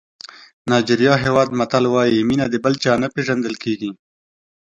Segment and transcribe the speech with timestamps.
[0.69, 3.91] نایجېریا هېواد متل وایي مینه د بل چا نه پېژندل کېږي.